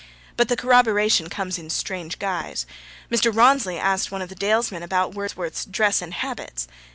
But 0.35 0.47
the 0.47 0.55
corroboration 0.55 1.29
comes 1.29 1.59
in 1.59 1.69
strange 1.69 2.17
guise. 2.17 2.65
Mr. 3.11 3.31
Rawnsley 3.31 3.77
asked 3.77 4.11
one 4.11 4.23
of 4.23 4.29
the 4.29 4.35
Dalesmen 4.35 4.81
about 4.81 5.13
Wordsworth's 5.13 5.63
dress 5.63 6.01
and 6.01 6.15
habits. 6.15 6.67